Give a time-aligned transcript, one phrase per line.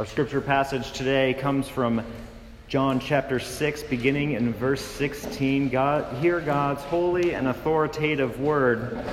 [0.00, 2.02] Our scripture passage today comes from
[2.68, 5.68] John chapter 6, beginning in verse 16.
[5.68, 9.04] God, hear God's holy and authoritative word.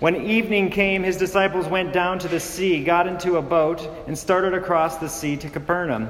[0.00, 4.18] When evening came, his disciples went down to the sea, got into a boat, and
[4.18, 6.08] started across the sea to Capernaum.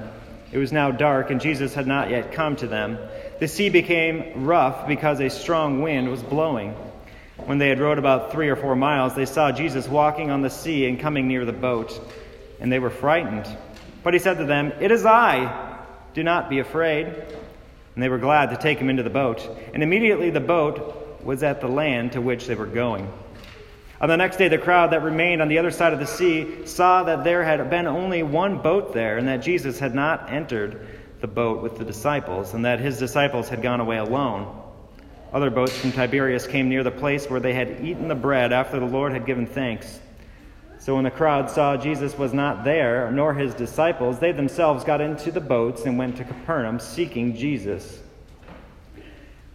[0.52, 2.96] It was now dark, and Jesus had not yet come to them.
[3.40, 6.70] The sea became rough because a strong wind was blowing.
[7.44, 10.48] When they had rowed about three or four miles, they saw Jesus walking on the
[10.48, 12.00] sea and coming near the boat,
[12.58, 13.46] and they were frightened.
[14.04, 15.80] But he said to them, It is I.
[16.12, 17.06] Do not be afraid.
[17.06, 19.48] And they were glad to take him into the boat.
[19.72, 23.10] And immediately the boat was at the land to which they were going.
[24.00, 26.66] On the next day, the crowd that remained on the other side of the sea
[26.66, 30.86] saw that there had been only one boat there, and that Jesus had not entered
[31.20, 34.60] the boat with the disciples, and that his disciples had gone away alone.
[35.32, 38.78] Other boats from Tiberias came near the place where they had eaten the bread after
[38.78, 40.00] the Lord had given thanks.
[40.84, 45.00] So when the crowd saw Jesus was not there, nor his disciples, they themselves got
[45.00, 48.02] into the boats and went to Capernaum seeking Jesus.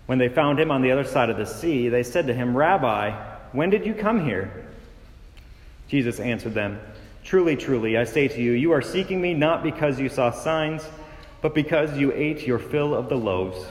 [0.08, 2.58] When they found him on the other side of the sea, they said to him,
[2.58, 3.12] Rabbi,
[3.52, 4.66] when did you come here?
[5.88, 6.80] Jesus answered them,
[7.24, 10.82] Truly, truly, I say to you, you are seeking me not because you saw signs,
[11.44, 13.68] but because you ate your fill of the loaves.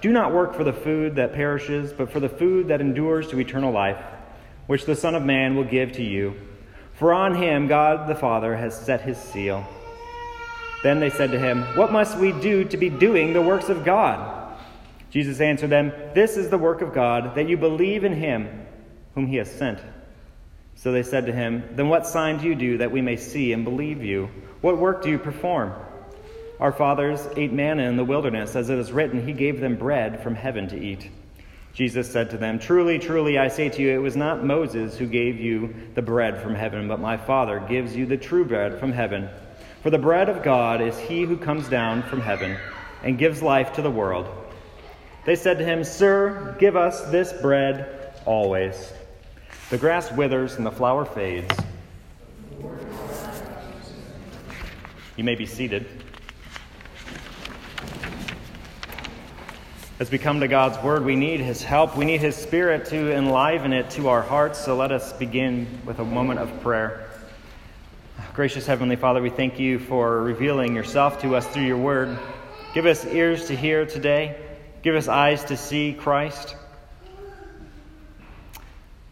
[0.00, 3.38] Do not work for the food that perishes, but for the food that endures to
[3.38, 4.02] eternal life,
[4.66, 6.34] which the Son of Man will give to you.
[6.98, 9.66] For on him God the Father has set his seal.
[10.82, 13.84] Then they said to him, What must we do to be doing the works of
[13.84, 14.56] God?
[15.10, 18.66] Jesus answered them, This is the work of God, that you believe in him
[19.14, 19.80] whom he has sent.
[20.74, 23.52] So they said to him, Then what sign do you do that we may see
[23.52, 24.30] and believe you?
[24.60, 25.72] What work do you perform?
[26.60, 30.22] Our fathers ate manna in the wilderness, as it is written, He gave them bread
[30.22, 31.10] from heaven to eat.
[31.78, 35.06] Jesus said to them, Truly, truly, I say to you, it was not Moses who
[35.06, 38.90] gave you the bread from heaven, but my Father gives you the true bread from
[38.90, 39.28] heaven.
[39.84, 42.56] For the bread of God is he who comes down from heaven
[43.04, 44.26] and gives life to the world.
[45.24, 48.92] They said to him, Sir, give us this bread always.
[49.70, 51.54] The grass withers and the flower fades.
[55.16, 55.86] You may be seated.
[60.00, 61.96] As we come to God's Word, we need His help.
[61.96, 64.60] We need His Spirit to enliven it to our hearts.
[64.60, 67.10] So let us begin with a moment of prayer.
[68.32, 72.16] Gracious Heavenly Father, we thank you for revealing yourself to us through your Word.
[72.74, 74.36] Give us ears to hear today,
[74.82, 76.54] give us eyes to see Christ.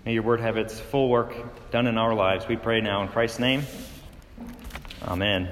[0.04, 1.34] May your Word have its full work
[1.72, 2.46] done in our lives.
[2.46, 3.64] We pray now in Christ's name.
[5.02, 5.48] Amen.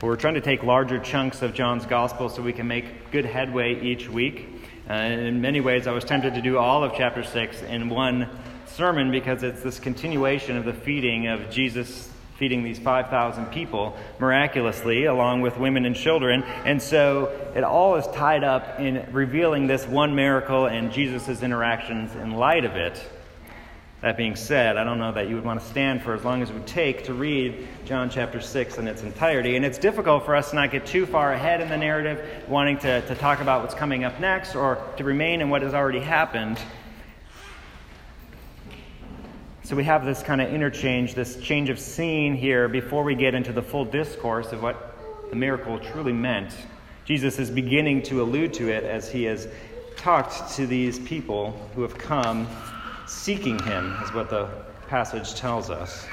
[0.00, 3.26] But we're trying to take larger chunks of John's gospel so we can make good
[3.26, 4.48] headway each week.
[4.88, 8.26] Uh, in many ways, I was tempted to do all of chapter 6 in one
[8.64, 12.08] sermon because it's this continuation of the feeding of Jesus
[12.38, 16.44] feeding these 5,000 people miraculously, along with women and children.
[16.64, 22.14] And so it all is tied up in revealing this one miracle and Jesus' interactions
[22.14, 22.98] in light of it.
[24.00, 26.40] That being said, I don't know that you would want to stand for as long
[26.40, 29.56] as it would take to read John chapter 6 in its entirety.
[29.56, 32.78] And it's difficult for us to not get too far ahead in the narrative, wanting
[32.78, 36.00] to, to talk about what's coming up next or to remain in what has already
[36.00, 36.58] happened.
[39.64, 43.34] So we have this kind of interchange, this change of scene here before we get
[43.34, 44.96] into the full discourse of what
[45.28, 46.54] the miracle truly meant.
[47.04, 49.46] Jesus is beginning to allude to it as he has
[49.96, 52.48] talked to these people who have come
[53.10, 54.48] seeking him, is what the
[54.86, 56.06] passage tells us.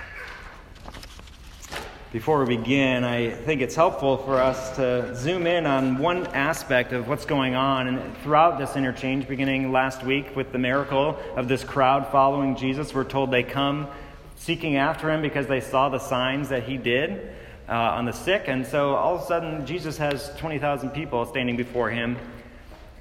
[2.12, 6.94] Before we begin, I think it's helpful for us to zoom in on one aspect
[6.94, 11.47] of what's going on and throughout this interchange, beginning last week with the miracle of
[11.47, 12.94] this crowd following Jesus.
[12.96, 13.88] We're told they come
[14.35, 17.31] seeking after him because they saw the signs that he did
[17.69, 18.46] uh, on the sick.
[18.47, 22.18] And so all of a sudden, Jesus has 20,000 people standing before him,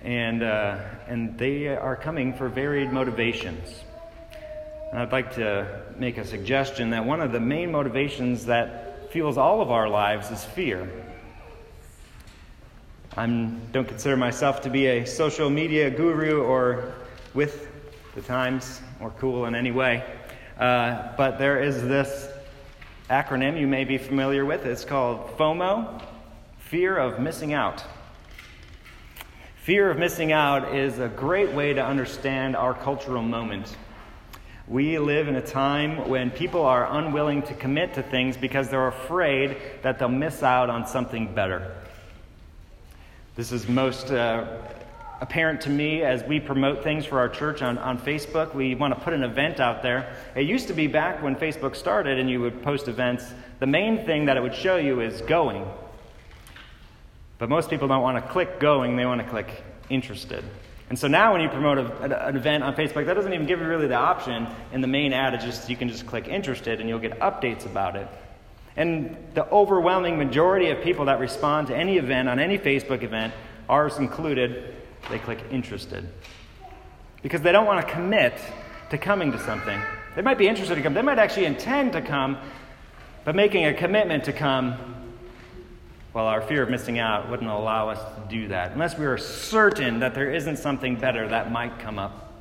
[0.06, 0.78] and, uh,
[1.08, 3.82] and they are coming for varied motivations.
[4.92, 9.36] And I'd like to make a suggestion that one of the main motivations that fuels
[9.36, 10.88] all of our lives is fear.
[13.16, 16.94] I don't consider myself to be a social media guru or
[17.34, 17.66] with
[18.14, 20.04] the times or cool in any way.
[20.56, 22.28] Uh, but there is this
[23.10, 24.66] acronym you may be familiar with.
[24.66, 26.00] It's called FOMO
[26.58, 27.82] Fear of Missing Out.
[29.66, 33.76] Fear of missing out is a great way to understand our cultural moment.
[34.68, 38.86] We live in a time when people are unwilling to commit to things because they're
[38.86, 41.74] afraid that they'll miss out on something better.
[43.34, 44.46] This is most uh,
[45.20, 48.54] apparent to me as we promote things for our church on, on Facebook.
[48.54, 50.14] We want to put an event out there.
[50.36, 54.06] It used to be back when Facebook started and you would post events, the main
[54.06, 55.66] thing that it would show you is going.
[57.38, 60.44] But most people don't want to click going, they want to click interested.
[60.88, 63.60] And so now when you promote a, an event on Facebook, that doesn't even give
[63.60, 64.46] you really the option.
[64.72, 67.96] In the main ad, just you can just click interested and you'll get updates about
[67.96, 68.08] it.
[68.76, 73.34] And the overwhelming majority of people that respond to any event on any Facebook event,
[73.68, 74.74] ours included,
[75.10, 76.08] they click interested.
[77.22, 78.38] Because they don't want to commit
[78.90, 79.80] to coming to something.
[80.14, 82.38] They might be interested to come, they might actually intend to come,
[83.24, 84.76] but making a commitment to come,
[86.16, 89.18] well, our fear of missing out wouldn't allow us to do that, unless we are
[89.18, 92.32] certain that there isn't something better that might come up.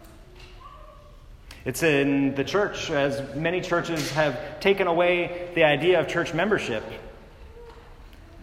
[1.65, 6.85] It's in the church, as many churches have taken away the idea of church membership.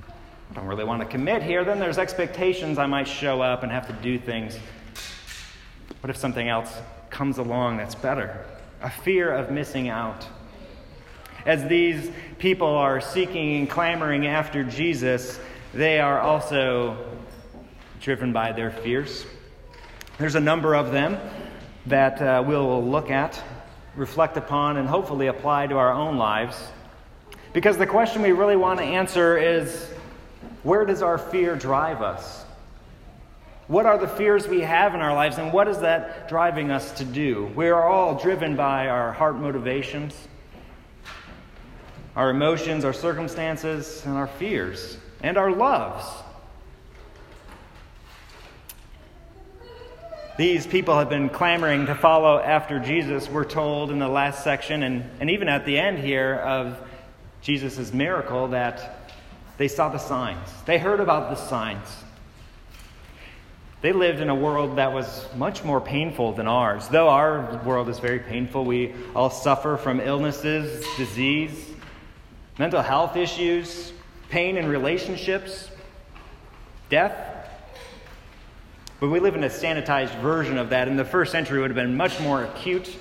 [0.07, 3.73] I don't really want to commit here, then there's expectations I might show up and
[3.73, 4.59] have to do things.
[6.03, 6.77] What if something else
[7.09, 8.45] comes along that's better?
[8.83, 10.27] A fear of missing out.
[11.45, 15.41] As these people are seeking and clamoring after Jesus,
[15.75, 16.97] they are also
[18.01, 19.27] driven by their fears.
[20.19, 21.19] There's a number of them
[21.87, 23.43] that uh, we'll look at,
[23.97, 26.57] reflect upon, and hopefully apply to our own lives.
[27.53, 29.91] Because the question we really want to answer is
[30.63, 32.45] where does our fear drive us?
[33.67, 36.93] What are the fears we have in our lives, and what is that driving us
[36.93, 37.51] to do?
[37.57, 40.15] We are all driven by our heart motivations,
[42.15, 46.05] our emotions, our circumstances, and our fears, and our loves.
[50.39, 54.83] These people have been clamoring to follow after Jesus, we're told in the last section,
[54.83, 56.79] and, and even at the end here of
[57.43, 59.11] Jesus' miracle, that
[59.59, 60.49] they saw the signs.
[60.65, 61.87] They heard about the signs.
[63.83, 66.89] They lived in a world that was much more painful than ours.
[66.89, 71.72] Though our world is very painful, we all suffer from illnesses, disease,
[72.59, 73.93] mental health issues,
[74.29, 75.71] pain in relationships,
[76.89, 77.15] death.
[79.01, 80.89] But we live in a sanitized version of that.
[80.89, 82.95] In the first century, would have been much more acute.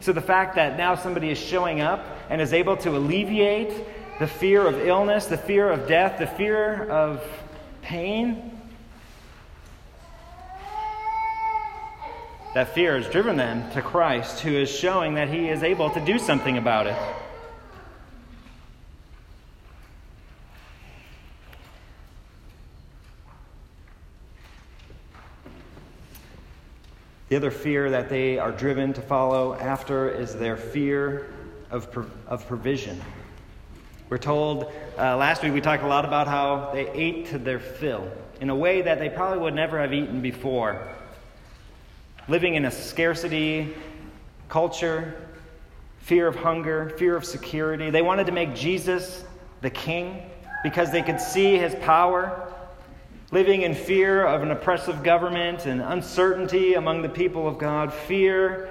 [0.00, 3.72] So the fact that now somebody is showing up and is able to alleviate
[4.18, 7.22] the fear of illness, the fear of death, the fear of
[7.82, 8.58] pain,
[12.54, 16.04] that fear has driven them to Christ, who is showing that he is able to
[16.04, 16.96] do something about it.
[27.30, 31.32] The other fear that they are driven to follow after is their fear
[31.70, 31.86] of,
[32.26, 33.00] of provision.
[34.08, 37.60] We're told uh, last week we talked a lot about how they ate to their
[37.60, 38.10] fill
[38.40, 40.88] in a way that they probably would never have eaten before.
[42.26, 43.76] Living in a scarcity
[44.48, 45.14] culture,
[46.00, 47.90] fear of hunger, fear of security.
[47.90, 49.24] They wanted to make Jesus
[49.60, 50.20] the king
[50.64, 52.49] because they could see his power
[53.32, 58.68] living in fear of an oppressive government and uncertainty among the people of God, fear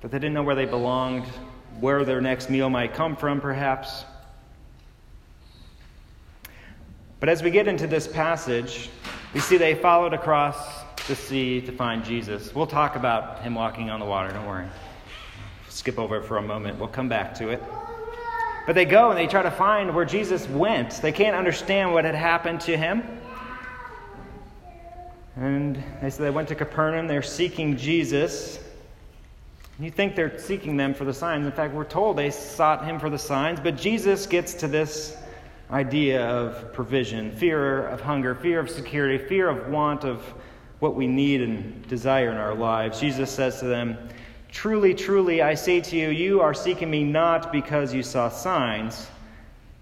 [0.00, 1.24] that they didn't know where they belonged,
[1.80, 4.04] where their next meal might come from, perhaps.
[7.18, 8.90] But as we get into this passage,
[9.34, 12.54] we see they followed across the sea to find Jesus.
[12.54, 14.68] We'll talk about him walking on the water, don't worry.
[15.68, 17.62] Skip over it for a moment, we'll come back to it.
[18.68, 21.00] But they go and they try to find where Jesus went.
[21.00, 23.02] They can't understand what had happened to him.
[25.36, 27.06] And they say they went to Capernaum.
[27.06, 28.62] They're seeking Jesus.
[29.80, 31.46] You think they're seeking them for the signs.
[31.46, 33.58] In fact, we're told they sought him for the signs.
[33.58, 35.16] But Jesus gets to this
[35.70, 40.22] idea of provision fear of hunger, fear of security, fear of want of
[40.80, 43.00] what we need and desire in our lives.
[43.00, 43.96] Jesus says to them,
[44.50, 49.08] Truly, truly, I say to you, you are seeking me not because you saw signs,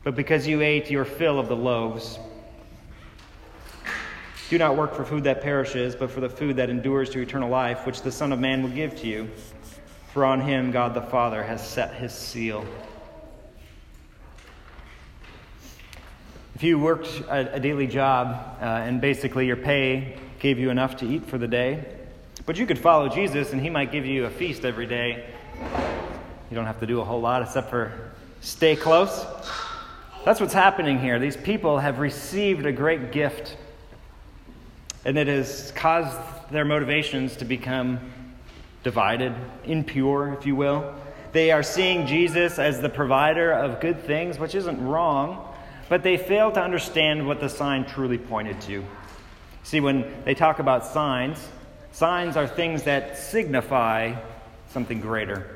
[0.03, 2.19] but because you ate your fill of the loaves.
[4.49, 7.49] Do not work for food that perishes, but for the food that endures to eternal
[7.49, 9.29] life, which the Son of Man will give to you.
[10.13, 12.65] For on him God the Father has set his seal.
[16.55, 21.07] If you worked a, daily job uh, and basically your pay gave you enough to
[21.07, 21.85] eat for the day,
[22.47, 25.27] but you could follow Jesus and he might give you a feast every day.
[26.49, 29.27] You don't have to do a whole lot except for stay close.
[30.25, 31.19] That's what's happening here.
[31.19, 33.57] These people have received a great gift,
[35.05, 36.19] and it has caused
[36.51, 37.99] their motivations to become
[38.83, 39.35] divided,
[39.65, 40.95] impure, if you will.
[41.33, 45.53] They are seeing Jesus as the provider of good things, which isn't wrong,
[45.89, 48.85] but they fail to understand what the sign truly pointed to.
[49.65, 51.49] See, when they talk about signs,
[51.97, 54.15] signs are things that signify
[54.69, 55.47] something greater.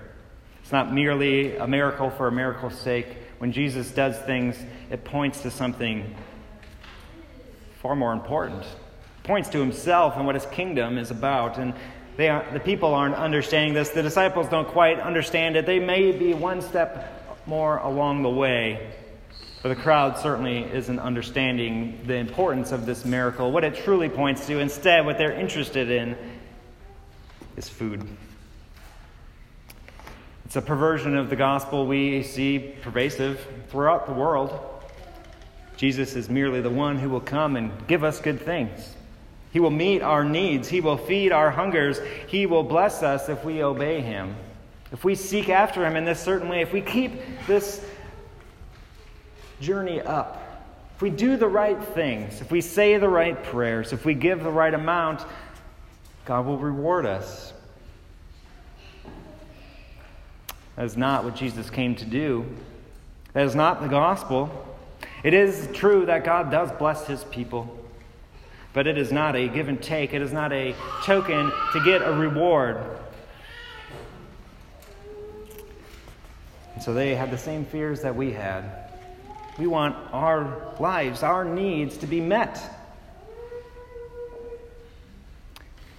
[0.62, 3.08] It's not merely a miracle for a miracle's sake.
[3.36, 4.56] When Jesus does things,
[4.90, 6.14] it points to something
[7.82, 8.62] far more important.
[8.62, 11.58] It points to himself and what his kingdom is about.
[11.58, 11.74] And
[12.16, 13.90] they are, the people aren't understanding this.
[13.90, 15.66] The disciples don't quite understand it.
[15.66, 18.92] They may be one step more along the way.
[19.62, 24.46] But the crowd certainly isn't understanding the importance of this miracle, what it truly points
[24.46, 24.58] to.
[24.58, 26.16] Instead, what they're interested in
[27.56, 28.06] is food.
[30.44, 34.58] It's a perversion of the gospel we see pervasive throughout the world.
[35.76, 38.94] Jesus is merely the one who will come and give us good things.
[39.52, 40.68] He will meet our needs.
[40.68, 42.00] He will feed our hungers.
[42.26, 44.36] He will bless us if we obey Him.
[44.92, 47.12] If we seek after Him in this certain way, if we keep
[47.46, 47.84] this
[49.60, 50.36] journey up,
[50.96, 54.42] if we do the right things, if we say the right prayers, if we give
[54.42, 55.24] the right amount,
[56.30, 57.52] God will reward us.
[60.76, 62.46] That is not what Jesus came to do.
[63.32, 64.48] That is not the gospel.
[65.24, 67.84] It is true that God does bless his people,
[68.72, 70.14] but it is not a give and take.
[70.14, 72.78] It is not a token to get a reward.
[76.74, 78.92] And so they had the same fears that we had.
[79.58, 82.79] We want our lives, our needs to be met.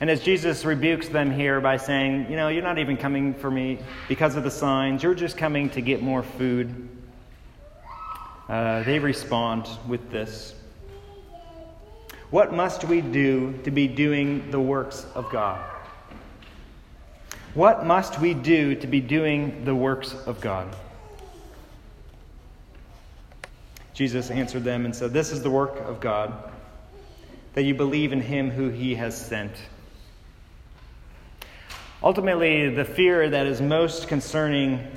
[0.02, 3.52] And as Jesus rebukes them here by saying, You know, you're not even coming for
[3.52, 3.78] me
[4.08, 6.90] because of the signs, you're just coming to get more food,
[8.50, 10.56] uh, they respond with this
[12.32, 15.64] What must we do to be doing the works of God?
[17.54, 20.76] What must we do to be doing the works of God?
[23.94, 26.52] Jesus answered them and said, This is the work of God,
[27.54, 29.52] that you believe in him who he has sent.
[32.04, 34.88] Ultimately, the fear that is most concerning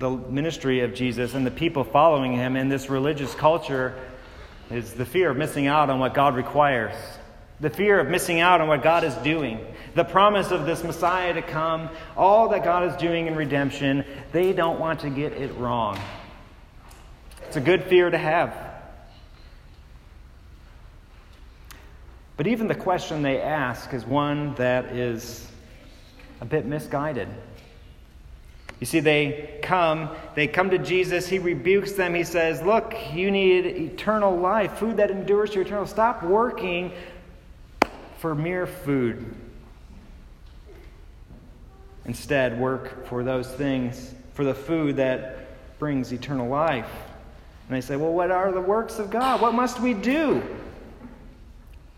[0.00, 3.94] the ministry of Jesus and the people following him in this religious culture
[4.68, 6.96] is the fear of missing out on what God requires,
[7.60, 9.64] the fear of missing out on what God is doing,
[9.94, 14.04] the promise of this Messiah to come, all that God is doing in redemption.
[14.32, 16.00] They don't want to get it wrong.
[17.46, 18.54] It's a good fear to have.
[22.36, 25.49] But even the question they ask is one that is
[26.40, 27.28] a bit misguided.
[28.80, 33.30] You see, they come, they come to Jesus, he rebukes them, he says, Look, you
[33.30, 35.86] need eternal life, food that endures to eternal.
[35.86, 36.92] Stop working
[38.18, 39.34] for mere food.
[42.06, 46.90] Instead, work for those things, for the food that brings eternal life.
[47.68, 49.42] And they say, Well, what are the works of God?
[49.42, 50.42] What must we do?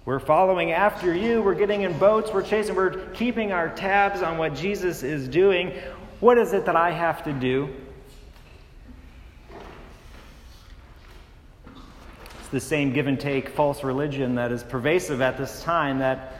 [0.04, 1.42] We're following after you.
[1.42, 2.32] We're getting in boats.
[2.32, 2.74] We're chasing.
[2.74, 5.72] We're keeping our tabs on what Jesus is doing.
[6.18, 7.72] What is it that I have to do?
[12.40, 16.36] It's the same give and take false religion that is pervasive at this time that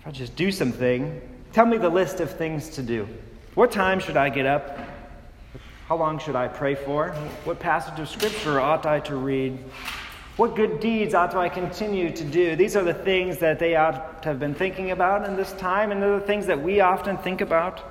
[0.00, 1.20] if I just do something,
[1.52, 3.06] tell me the list of things to do.
[3.54, 4.78] What time should I get up?
[5.88, 7.10] How long should I pray for?
[7.44, 9.58] What passage of Scripture ought I to read?
[10.40, 12.56] What good deeds ought I continue to do?
[12.56, 15.92] These are the things that they ought to have been thinking about in this time,
[15.92, 17.82] and they're the things that we often think about.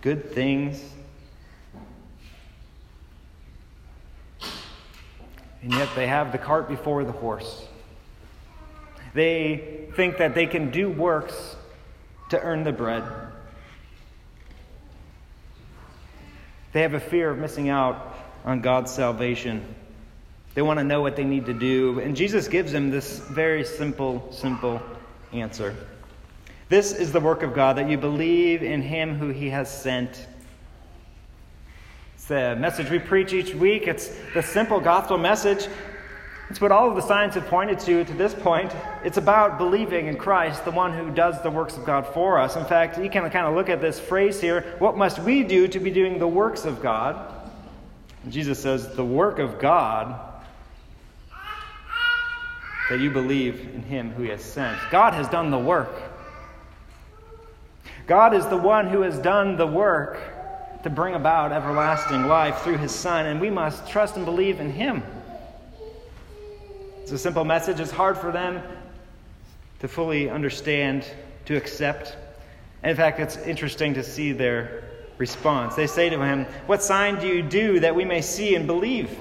[0.00, 0.82] Good things.
[5.62, 7.64] And yet they have the cart before the horse.
[9.14, 11.54] They think that they can do works
[12.30, 13.04] to earn the bread.
[16.72, 19.76] They have a fear of missing out on God's salvation.
[20.54, 22.00] They want to know what they need to do.
[22.00, 24.82] And Jesus gives them this very simple, simple
[25.32, 25.74] answer.
[26.68, 30.26] This is the work of God, that you believe in him who he has sent.
[32.14, 33.86] It's the message we preach each week.
[33.86, 35.68] It's the simple gospel message.
[36.50, 38.74] It's what all of the signs have pointed to to this point.
[39.04, 42.56] It's about believing in Christ, the one who does the works of God for us.
[42.56, 45.66] In fact, you can kind of look at this phrase here what must we do
[45.68, 47.32] to be doing the works of God?
[48.22, 50.31] And Jesus says, the work of God
[52.88, 54.78] that you believe in him who he has sent.
[54.90, 55.90] God has done the work.
[58.06, 60.20] God is the one who has done the work
[60.82, 64.70] to bring about everlasting life through his Son, and we must trust and believe in
[64.70, 65.02] him.
[67.02, 67.78] It's a simple message.
[67.78, 68.62] It's hard for them
[69.80, 71.06] to fully understand,
[71.46, 72.16] to accept.
[72.82, 74.84] And in fact, it's interesting to see their
[75.18, 75.74] response.
[75.76, 79.16] They say to him, What sign do you do that we may see and believe?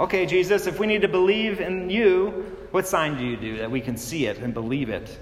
[0.00, 3.70] Okay, Jesus, if we need to believe in you, what sign do you do that
[3.70, 5.18] we can see it and believe it?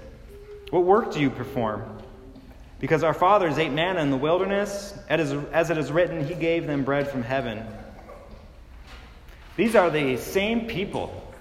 [0.69, 1.97] What work do you perform?
[2.79, 6.85] Because our fathers ate manna in the wilderness, as it is written, He gave them
[6.85, 7.61] bread from heaven.
[9.57, 11.33] These are the same people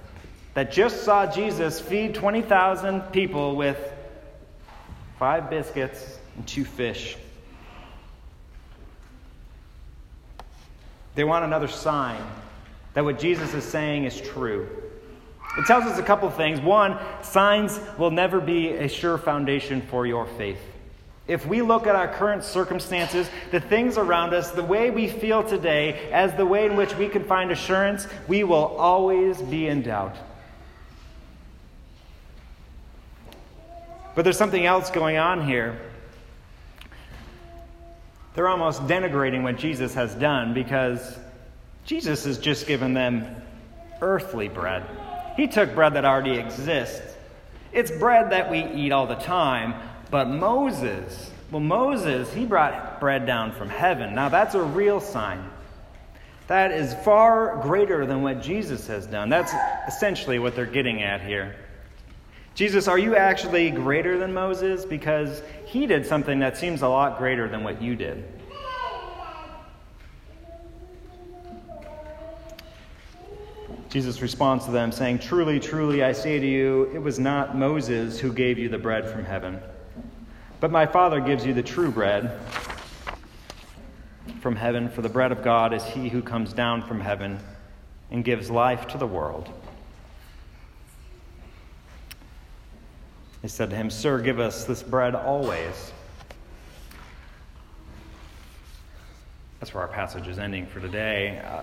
[0.55, 3.79] that just saw Jesus feed 20,000 people with
[5.17, 7.17] five biscuits and two fish.
[11.15, 12.21] They want another sign
[12.99, 14.69] that what Jesus is saying is true.
[15.57, 16.61] It tells us a couple things.
[16.61, 20.59] One, signs will never be a sure foundation for your faith.
[21.29, 25.45] If we look at our current circumstances, the things around us, the way we feel
[25.45, 29.83] today, as the way in which we can find assurance, we will always be in
[29.83, 30.17] doubt.
[34.17, 35.79] But there's something else going on here.
[38.35, 41.17] They're almost denigrating what Jesus has done because
[41.89, 43.35] Jesus has just given them
[44.03, 44.85] earthly bread.
[45.39, 47.01] He took bread that already exists.
[47.73, 49.75] It's bread that we eat all the time,
[50.11, 54.15] but Moses, well, Moses, he brought bread down from heaven.
[54.15, 55.43] Now, that's a real sign.
[56.49, 59.31] That is far greater than what Jesus has done.
[59.31, 59.55] That's
[59.89, 61.57] essentially what they're getting at here.
[62.55, 64.85] Jesus, are you actually greater than Moses?
[64.85, 68.25] Because he did something that seems a lot greater than what you did.
[73.89, 78.21] Jesus responds to them, saying, Truly, truly, I say to you, it was not Moses
[78.21, 79.61] who gave you the bread from heaven,
[80.61, 82.39] but my Father gives you the true bread
[84.41, 87.39] from heaven, for the bread of God is he who comes down from heaven
[88.11, 89.51] and gives life to the world.
[93.43, 95.93] They said to him, Sir, give us this bread always.
[99.61, 101.43] That's where our passage is ending for today.
[101.45, 101.63] Uh,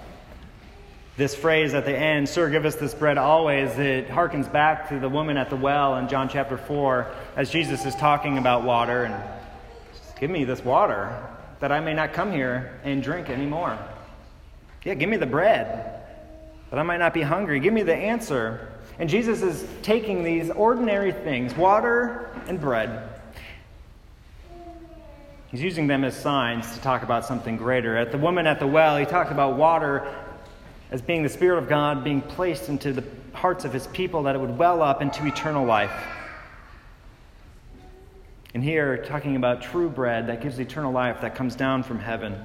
[1.17, 4.99] this phrase at the end, Sir, give us this bread always, it harkens back to
[4.99, 9.05] the woman at the well in John chapter 4 as Jesus is talking about water
[9.05, 9.15] and
[10.19, 11.25] give me this water
[11.61, 13.77] that I may not come here and drink anymore.
[14.83, 16.01] Yeah, give me the bread
[16.69, 17.59] that I might not be hungry.
[17.61, 18.67] Give me the answer.
[18.99, 23.09] And Jesus is taking these ordinary things, water and bread,
[25.55, 27.95] He's using them as signs to talk about something greater.
[27.95, 30.05] At the woman at the well, he talked about water
[30.91, 34.35] as being the Spirit of God being placed into the hearts of his people that
[34.35, 35.91] it would well up into eternal life.
[38.53, 42.41] And here, talking about true bread that gives eternal life that comes down from heaven.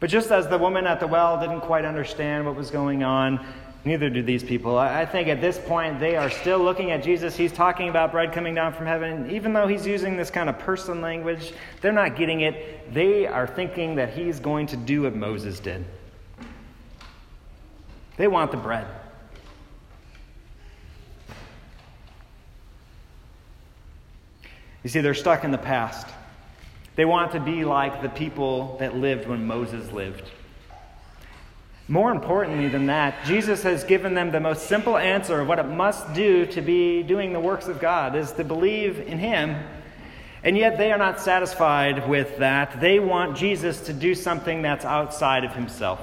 [0.00, 3.44] But just as the woman at the well didn't quite understand what was going on,
[3.86, 4.76] neither do these people.
[4.76, 7.36] I think at this point they are still looking at Jesus.
[7.36, 9.30] He's talking about bread coming down from heaven.
[9.30, 12.92] Even though he's using this kind of person language, they're not getting it.
[12.92, 15.84] They are thinking that he's going to do what Moses did.
[18.16, 18.86] They want the bread.
[24.82, 26.08] You see, they're stuck in the past.
[26.96, 30.24] They want to be like the people that lived when Moses lived.
[31.88, 35.66] More importantly than that, Jesus has given them the most simple answer of what it
[35.66, 39.56] must do to be doing the works of God is to believe in him.
[40.42, 42.80] And yet they are not satisfied with that.
[42.80, 46.00] They want Jesus to do something that's outside of himself.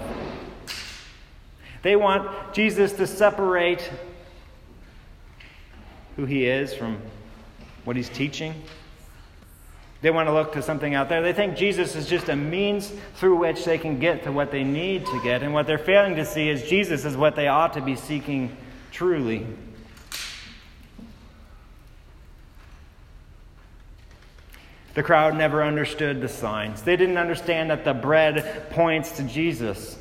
[1.81, 3.91] They want Jesus to separate
[6.15, 7.01] who he is from
[7.83, 8.53] what he's teaching.
[10.03, 11.21] They want to look to something out there.
[11.21, 14.65] They think Jesus is just a means through which they can get to what they
[14.65, 15.43] need to get.
[15.43, 18.53] And what they're failing to see is Jesus is what they ought to be seeking
[18.91, 19.47] truly.
[24.93, 26.81] The crowd never understood the signs.
[26.81, 29.97] They didn't understand that the bread points to Jesus.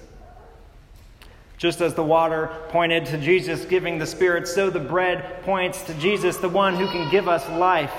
[1.59, 5.95] Just as the water pointed to Jesus giving the Spirit, so the bread points to
[5.95, 7.95] Jesus, the one who can give us life.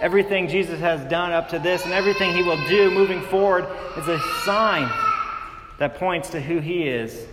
[0.00, 4.08] Everything Jesus has done up to this and everything he will do moving forward is
[4.08, 4.90] a sign
[5.78, 7.26] that points to who he is.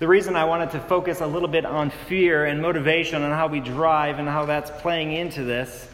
[0.00, 3.48] The reason I wanted to focus a little bit on fear and motivation and how
[3.48, 5.88] we drive and how that's playing into this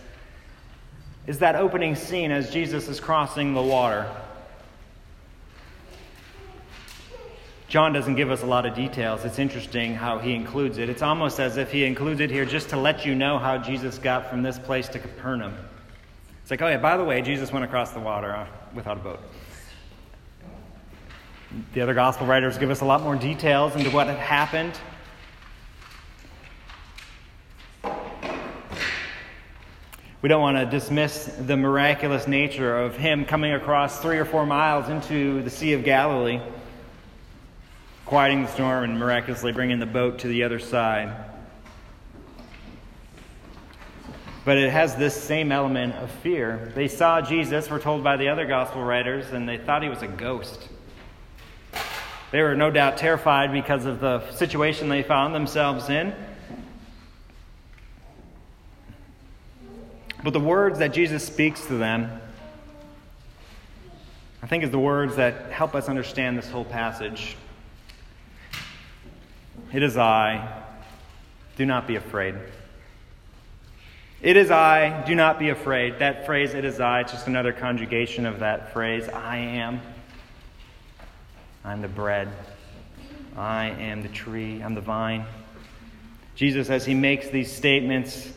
[1.26, 4.08] is that opening scene as Jesus is crossing the water.
[7.68, 9.24] John doesn't give us a lot of details.
[9.24, 10.88] It's interesting how he includes it.
[10.88, 13.98] It's almost as if he includes it here just to let you know how Jesus
[13.98, 15.54] got from this place to Capernaum.
[16.42, 19.00] It's like, oh, yeah, by the way, Jesus went across the water uh, without a
[19.00, 19.20] boat.
[21.72, 24.78] The other gospel writers give us a lot more details into what had happened.
[30.22, 34.46] We don't want to dismiss the miraculous nature of him coming across three or four
[34.46, 36.40] miles into the Sea of Galilee
[38.06, 41.14] quieting the storm, and miraculously bringing the boat to the other side.
[44.44, 46.70] But it has this same element of fear.
[46.76, 50.02] They saw Jesus, we're told by the other gospel writers, and they thought he was
[50.02, 50.68] a ghost.
[52.30, 56.14] They were no doubt terrified because of the situation they found themselves in.
[60.22, 62.20] But the words that Jesus speaks to them,
[64.42, 67.36] I think, is the words that help us understand this whole passage.
[69.72, 70.62] It is I.
[71.56, 72.34] Do not be afraid.
[74.22, 75.98] It is I, do not be afraid.
[75.98, 79.80] That phrase, it is I, it's just another conjugation of that phrase, I am.
[81.64, 82.28] I'm the bread.
[83.36, 84.62] I am the tree.
[84.62, 85.26] I'm the vine.
[86.34, 88.32] Jesus, as he makes these statements,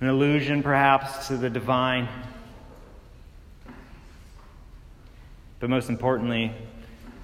[0.00, 2.08] an allusion perhaps to the divine,
[5.58, 6.52] but most importantly,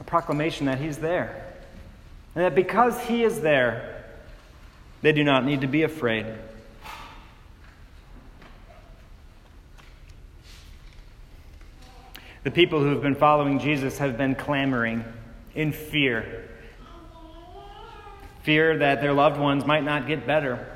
[0.00, 1.41] a proclamation that he's there.
[2.34, 4.04] And that because he is there,
[5.02, 6.26] they do not need to be afraid.
[12.44, 15.04] The people who have been following Jesus have been clamoring
[15.54, 16.48] in fear.
[18.42, 20.66] Fear that their loved ones might not get better.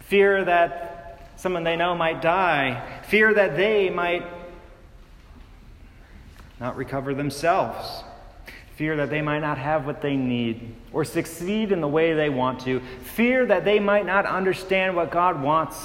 [0.00, 3.00] Fear that someone they know might die.
[3.08, 4.26] Fear that they might
[6.60, 8.04] not recover themselves.
[8.76, 12.30] Fear that they might not have what they need or succeed in the way they
[12.30, 12.80] want to.
[13.14, 15.76] Fear that they might not understand what God wants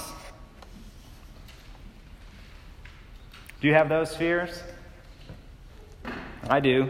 [3.60, 4.62] Do you have those fears?
[6.48, 6.90] I do.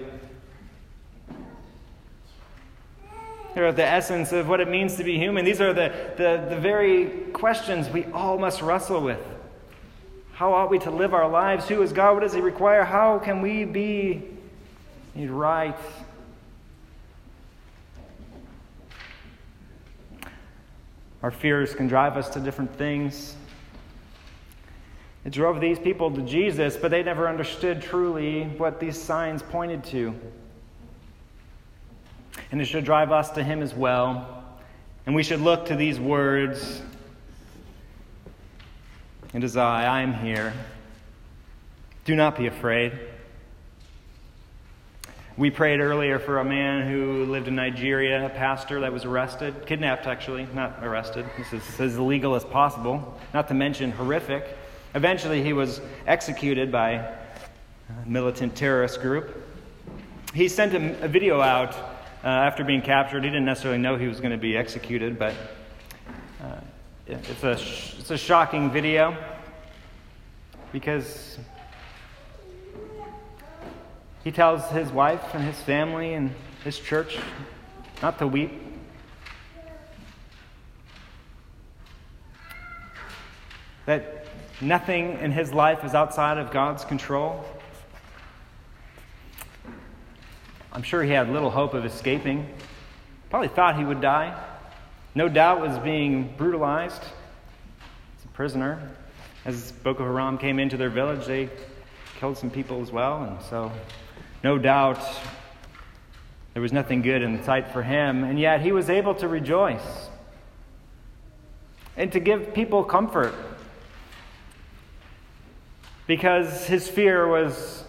[3.55, 5.45] They're the essence of what it means to be human.
[5.45, 9.19] These are the, the, the very questions we all must wrestle with.
[10.33, 11.67] How ought we to live our lives?
[11.67, 12.13] Who is God?
[12.13, 12.83] What does He require?
[12.83, 14.23] How can we be
[15.17, 15.75] made right?
[21.23, 23.36] Our fears can drive us to different things.
[25.25, 29.84] It drove these people to Jesus, but they never understood truly what these signs pointed
[29.86, 30.13] to.
[32.51, 34.45] And it should drive us to Him as well.
[35.08, 36.84] And we should look to these words
[39.34, 40.53] It is I, I am here.
[42.06, 42.93] Do not be afraid.
[45.38, 49.67] We prayed earlier for a man who lived in Nigeria, a pastor that was arrested,
[49.67, 51.28] kidnapped actually, not arrested.
[51.38, 54.58] This is as illegal as possible, not to mention horrific.
[54.95, 57.13] Eventually, he was executed by a
[58.08, 59.45] militant terrorist group.
[60.34, 61.76] He sent a, a video out
[62.23, 63.23] uh, after being captured.
[63.23, 65.36] He didn't necessarily know he was going to be executed, but
[66.41, 66.62] uh,
[67.06, 69.15] it's, a sh- it's a shocking video
[70.71, 71.38] because
[74.27, 76.35] he tells his wife and his family and
[76.65, 77.17] his church
[78.01, 78.51] not to weep.
[83.85, 84.17] That
[84.59, 87.45] Nothing in his life is outside of God's control.
[90.73, 92.49] I'm sure he had little hope of escaping.
[93.29, 94.35] Probably thought he would die.
[95.13, 98.95] No doubt was being brutalized as a prisoner.
[99.45, 101.49] As Boko Haram came into their village, they
[102.19, 103.23] killed some people as well.
[103.23, 103.71] And so,
[104.43, 105.00] no doubt,
[106.54, 108.23] there was nothing good in sight for him.
[108.23, 110.10] And yet, he was able to rejoice
[111.95, 113.34] and to give people comfort
[116.06, 117.84] because his fear was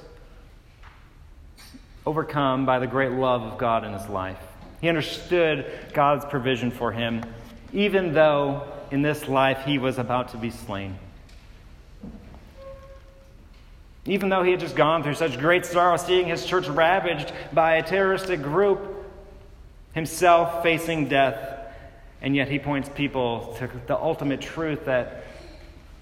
[2.04, 4.42] overcome by the great love of God in his life.
[4.80, 7.22] He understood God's provision for him,
[7.72, 10.98] even though in this life he was about to be slain.
[14.08, 17.76] Even though he had just gone through such great sorrow, seeing his church ravaged by
[17.76, 18.80] a terroristic group,
[19.92, 21.36] himself facing death,
[22.22, 25.24] and yet he points people to the ultimate truth that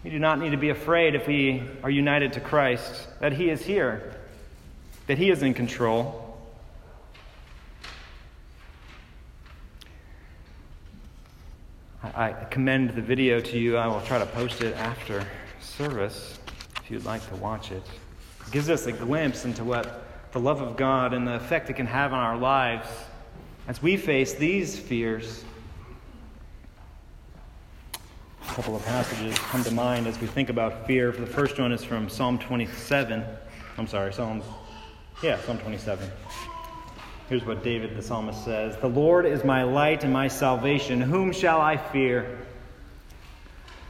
[0.04, 3.50] we do not need to be afraid if we are united to Christ, that He
[3.50, 4.14] is here,
[5.08, 6.22] that He is in control.
[12.04, 13.76] I commend the video to you.
[13.76, 15.26] I will try to post it after
[15.60, 16.35] service
[16.86, 17.82] if you'd like to watch it.
[18.46, 21.74] It gives us a glimpse into what the love of God and the effect it
[21.74, 22.88] can have on our lives
[23.66, 25.44] as we face these fears
[28.48, 31.10] A couple of passages come to mind as we think about fear.
[31.10, 33.22] The first one is from Psalm 27.
[33.76, 34.42] I'm sorry, Psalm,
[35.22, 36.08] yeah, Psalm 27.
[37.28, 41.00] Here's what David the psalmist says The Lord is my light and my salvation.
[41.00, 42.38] Whom shall I fear?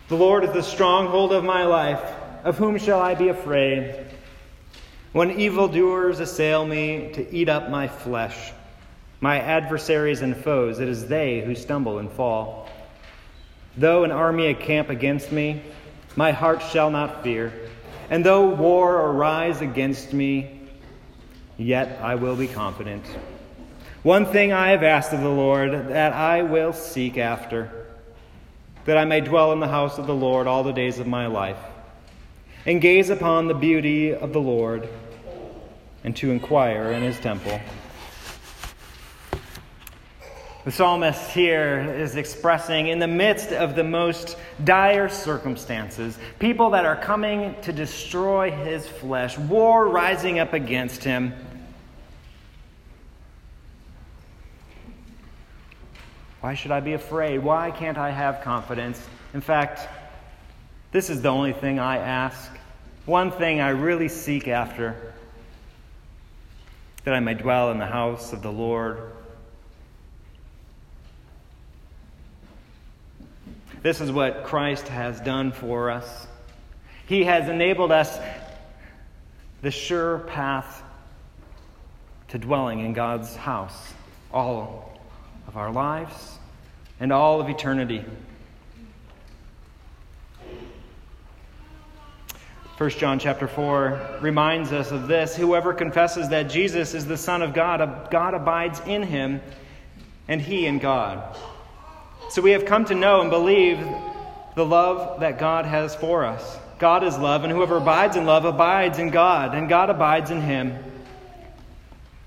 [0.09, 2.16] The Lord is the stronghold of my life.
[2.47, 4.07] Of whom shall I be afraid?
[5.11, 8.53] When evildoers assail me to eat up my flesh,
[9.21, 12.69] my adversaries and foes, it is they who stumble and fall.
[13.77, 15.61] Though an army encamp against me,
[16.15, 17.53] my heart shall not fear.
[18.11, 20.61] And though war arise against me,
[21.57, 23.05] yet I will be confident.
[24.05, 27.89] One thing I have asked of the Lord that I will seek after
[28.85, 31.27] that I may dwell in the house of the Lord all the days of my
[31.27, 31.59] life,
[32.67, 34.89] and gaze upon the beauty of the Lord,
[36.05, 37.61] and to inquire in his temple.
[40.65, 46.85] The psalmist here is expressing, in the midst of the most dire circumstances, people that
[46.85, 51.33] are coming to destroy his flesh, war rising up against him
[56.47, 57.39] Why should I be afraid?
[57.39, 59.05] Why can't I have confidence?
[59.35, 59.89] In fact,
[60.97, 62.51] this is the only thing I ask,
[63.05, 64.97] one thing I really seek after
[67.05, 69.13] that I may dwell in the house of the Lord.
[73.83, 76.27] This is what Christ has done for us.
[77.07, 78.19] He has enabled us
[79.61, 80.83] the sure path
[82.29, 83.93] to dwelling in God's house
[84.33, 84.99] all
[85.47, 86.39] of our lives
[86.99, 88.03] and all of eternity.
[92.79, 95.35] 1 John chapter 4 reminds us of this.
[95.35, 99.41] Whoever confesses that Jesus is the Son of God, God abides in him,
[100.29, 101.35] and he in God.
[102.29, 103.79] So we have come to know and believe
[104.57, 106.59] the love that God has for us.
[106.79, 110.43] God is love, and whoever abides in love abides in God, and God abides in
[110.43, 110.77] him.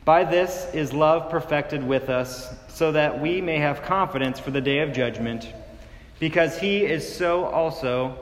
[0.04, 4.62] By this is love perfected with us, so that we may have confidence for the
[4.62, 5.54] day of judgment,
[6.18, 8.18] because he is so also,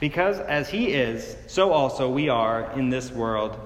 [0.00, 3.58] because as he is, so also we are in this world.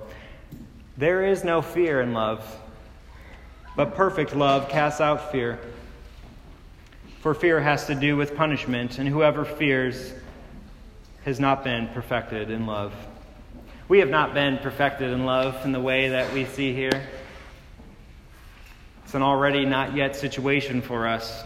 [0.97, 2.45] There is no fear in love,
[3.77, 5.59] but perfect love casts out fear.
[7.21, 10.13] For fear has to do with punishment, and whoever fears
[11.25, 12.93] has not been perfected in love.
[13.89, 17.09] We have not been perfected in love in the way that we see here.
[19.05, 21.45] It's an already not yet situation for us.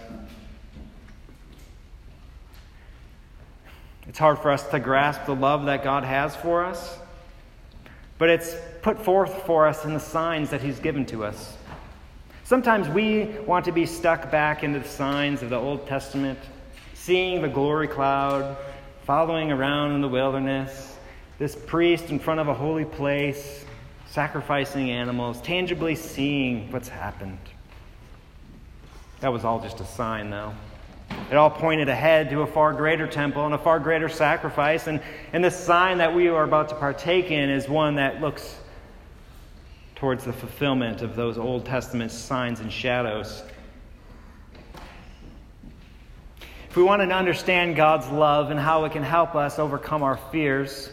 [4.19, 6.99] It's hard for us to grasp the love that God has for us,
[8.19, 11.57] but it's put forth for us in the signs that He's given to us.
[12.43, 16.37] Sometimes we want to be stuck back into the signs of the Old Testament,
[16.95, 18.57] seeing the glory cloud,
[19.05, 20.97] following around in the wilderness,
[21.39, 23.65] this priest in front of a holy place,
[24.11, 27.39] sacrificing animals, tangibly seeing what's happened.
[29.21, 30.55] That was all just a sign, though.
[31.11, 34.87] It all pointed ahead to a far greater temple and a far greater sacrifice.
[34.87, 35.01] And,
[35.33, 38.57] and the sign that we are about to partake in is one that looks
[39.95, 43.43] towards the fulfillment of those Old Testament signs and shadows.
[46.71, 50.17] If we want to understand God's love and how it can help us overcome our
[50.31, 50.91] fears,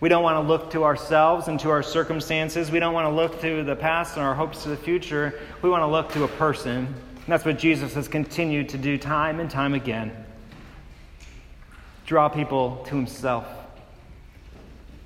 [0.00, 2.70] we don't want to look to ourselves and to our circumstances.
[2.70, 5.40] We don't want to look to the past and our hopes to the future.
[5.62, 6.94] We want to look to a person.
[7.24, 10.12] And that's what Jesus has continued to do time and time again.
[12.04, 13.46] Draw people to himself,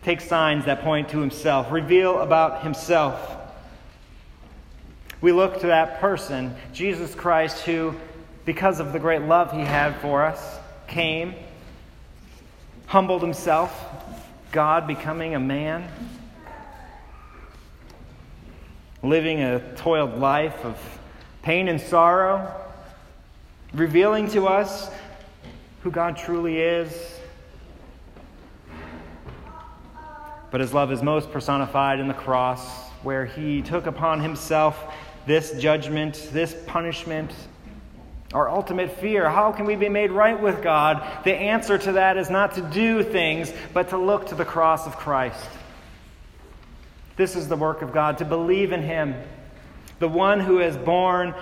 [0.03, 3.37] take signs that point to himself, reveal about himself.
[5.21, 7.95] We look to that person, Jesus Christ, who,
[8.45, 11.37] because of the great love he had for us, came,
[12.87, 13.85] humbled himself,
[14.51, 15.89] God becoming a man,
[19.05, 20.99] living a toiled life of
[21.43, 22.55] pain and sorrow,
[23.73, 24.91] revealing to us
[25.83, 27.19] who God truly is.
[30.51, 34.95] But his love is most personified in the cross, where he took upon himself
[35.27, 37.33] this judgment, this punishment,
[38.33, 39.29] our ultimate fear.
[39.29, 41.07] How can we be made right with God?
[41.25, 44.87] The answer to that is not to do things, but to look to the cross
[44.87, 45.49] of Christ.
[47.17, 49.15] This is the work of God, to believe in Him,
[49.99, 51.35] the one who has borne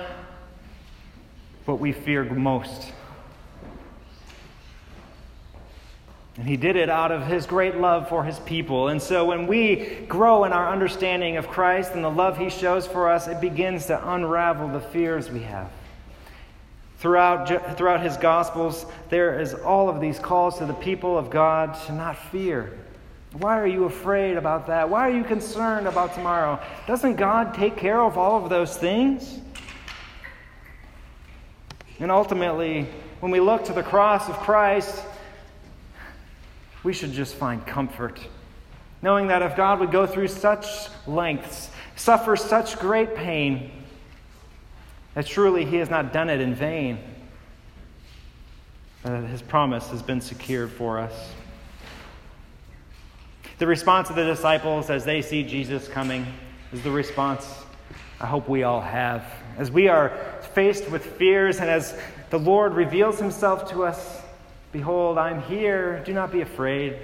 [1.65, 2.93] what we fear most.
[6.37, 8.89] And he did it out of his great love for his people.
[8.89, 12.87] And so when we grow in our understanding of Christ and the love he shows
[12.87, 15.71] for us, it begins to unravel the fears we have.
[16.99, 21.75] Throughout, throughout his Gospels, there is all of these calls to the people of God
[21.87, 22.79] to not fear.
[23.39, 24.89] Why are you afraid about that?
[24.89, 26.59] Why are you concerned about tomorrow?
[26.87, 29.41] Doesn't God take care of all of those things?
[31.99, 32.89] And ultimately,
[33.21, 35.03] when we look to the cross of Christ,
[36.83, 38.21] we should just find comfort.
[39.03, 40.67] Knowing that if God would go through such
[41.07, 43.71] lengths, suffer such great pain,
[45.15, 46.99] that truly He has not done it in vain.
[49.03, 51.33] That His promise has been secured for us.
[53.59, 56.27] The response of the disciples as they see Jesus coming
[56.73, 57.47] is the response
[58.21, 59.25] I hope we all have.
[59.59, 60.11] As we are
[60.55, 61.99] faced with fears and as
[62.31, 64.23] the Lord reveals Himself to us,
[64.77, 66.03] Behold, I'm here.
[66.05, 66.99] Do not be afraid.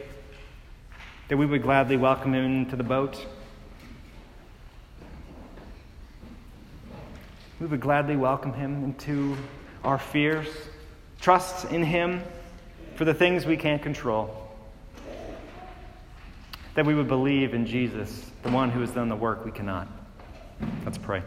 [1.29, 3.25] That we would gladly welcome him into the boat.
[7.61, 9.39] We would gladly welcome him into
[9.85, 10.49] our fears,
[11.19, 12.23] trust in him
[12.97, 14.42] for the things we can't control.
[16.75, 19.89] That we would believe in Jesus, the one who has done the work we cannot.
[20.85, 21.23] Let's pray.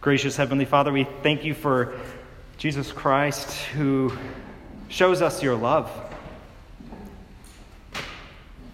[0.00, 1.98] Gracious Heavenly Father, we thank you for
[2.56, 4.16] Jesus Christ who
[4.88, 5.90] shows us your love.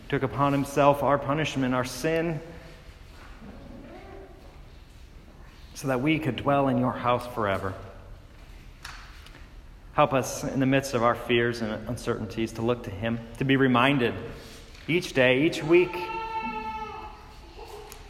[0.09, 2.41] Took upon himself our punishment, our sin,
[5.75, 7.75] so that we could dwell in your house forever.
[9.95, 13.45] Help us in the midst of our fears and uncertainties to look to him, to
[13.45, 14.15] be reminded
[14.91, 15.97] each day, each week,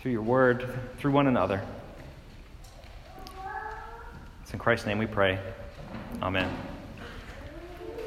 [0.01, 0.67] through your word,
[0.99, 1.63] through one another.
[4.43, 5.39] It's in Christ's name we pray.
[6.23, 6.51] Amen.